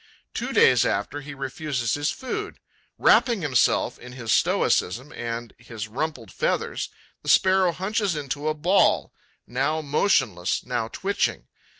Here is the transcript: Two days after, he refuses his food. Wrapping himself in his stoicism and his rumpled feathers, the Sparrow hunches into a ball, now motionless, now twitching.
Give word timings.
Two 0.33 0.51
days 0.51 0.83
after, 0.83 1.21
he 1.21 1.35
refuses 1.35 1.93
his 1.93 2.09
food. 2.09 2.57
Wrapping 2.97 3.43
himself 3.43 3.99
in 3.99 4.13
his 4.13 4.31
stoicism 4.31 5.11
and 5.13 5.53
his 5.59 5.87
rumpled 5.87 6.31
feathers, 6.31 6.89
the 7.21 7.29
Sparrow 7.29 7.71
hunches 7.71 8.15
into 8.15 8.47
a 8.47 8.55
ball, 8.55 9.13
now 9.45 9.79
motionless, 9.83 10.65
now 10.65 10.87
twitching. 10.87 11.45